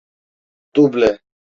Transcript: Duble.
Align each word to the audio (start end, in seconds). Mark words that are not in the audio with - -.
Duble. 0.79 1.13